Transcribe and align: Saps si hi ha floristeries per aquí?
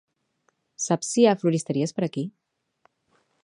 Saps 0.85 1.11
si 1.11 1.21
hi 1.23 1.27
ha 1.27 1.35
floristeries 1.43 1.95
per 1.99 2.07
aquí? 2.09 2.27